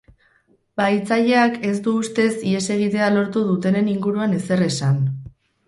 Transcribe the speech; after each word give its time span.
Bahitzaileak 0.79 1.59
ez 1.73 1.73
du 1.89 1.93
ustez 2.05 2.25
ihes 2.53 2.63
egitea 2.77 3.13
lortu 3.19 3.47
dutenen 3.53 3.95
inguruan 3.95 4.37
ezer 4.43 4.69
esan. 4.73 5.01